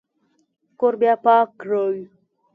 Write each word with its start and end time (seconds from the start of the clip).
کور 0.79 0.93
بیا 1.01 1.13
پاک 1.25 1.47
کړئ 1.61 1.97